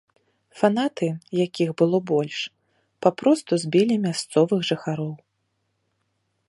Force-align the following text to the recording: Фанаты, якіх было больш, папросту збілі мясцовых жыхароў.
Фанаты, 0.59 1.07
якіх 1.45 1.69
было 1.81 1.97
больш, 2.13 2.39
папросту 3.07 3.53
збілі 3.65 3.95
мясцовых 4.09 4.59
жыхароў. 4.73 5.13